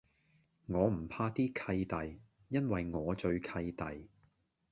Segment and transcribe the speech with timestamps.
[0.65, 4.09] 我唔怕啲契弟，因為我最契弟